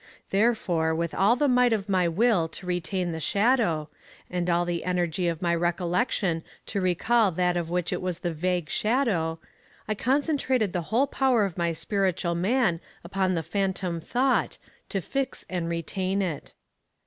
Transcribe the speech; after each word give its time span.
Therefore, 0.31 0.95
with 0.95 1.13
all 1.13 1.35
the 1.35 1.47
might 1.47 1.71
of 1.71 1.87
my 1.87 2.07
will 2.07 2.47
to 2.47 2.65
retain 2.65 3.11
the 3.11 3.19
shadow, 3.19 3.87
and 4.31 4.49
all 4.49 4.65
the 4.65 4.83
energy 4.83 5.27
of 5.27 5.43
my 5.43 5.53
recollection 5.53 6.43
to 6.65 6.81
recall 6.81 7.29
that 7.33 7.55
of 7.55 7.69
which 7.69 7.93
it 7.93 8.01
was 8.01 8.17
the 8.17 8.33
vague 8.33 8.67
shadow, 8.67 9.37
I 9.87 9.93
concentrated 9.93 10.73
the 10.73 10.81
whole 10.89 11.05
power 11.05 11.45
of 11.45 11.55
my 11.55 11.71
spiritual 11.71 12.33
man 12.33 12.81
upon 13.03 13.35
the 13.35 13.43
phantom 13.43 13.99
thought, 14.01 14.57
to 14.89 15.01
fix 15.01 15.45
and 15.51 15.69
retain 15.69 16.23
it. 16.23 16.53